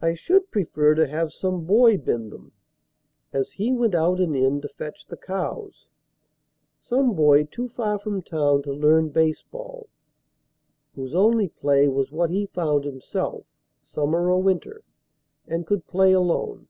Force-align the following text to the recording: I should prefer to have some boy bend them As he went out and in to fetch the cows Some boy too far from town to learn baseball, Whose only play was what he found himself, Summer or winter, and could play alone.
I 0.00 0.14
should 0.14 0.50
prefer 0.50 0.94
to 0.94 1.06
have 1.06 1.30
some 1.30 1.66
boy 1.66 1.98
bend 1.98 2.32
them 2.32 2.52
As 3.34 3.52
he 3.52 3.70
went 3.70 3.94
out 3.94 4.18
and 4.18 4.34
in 4.34 4.62
to 4.62 4.68
fetch 4.70 5.04
the 5.04 5.16
cows 5.18 5.88
Some 6.78 7.14
boy 7.14 7.44
too 7.44 7.68
far 7.68 7.98
from 7.98 8.22
town 8.22 8.62
to 8.62 8.72
learn 8.72 9.10
baseball, 9.10 9.90
Whose 10.94 11.14
only 11.14 11.48
play 11.50 11.86
was 11.86 12.10
what 12.10 12.30
he 12.30 12.46
found 12.46 12.84
himself, 12.84 13.44
Summer 13.82 14.30
or 14.30 14.40
winter, 14.42 14.80
and 15.46 15.66
could 15.66 15.86
play 15.86 16.12
alone. 16.14 16.68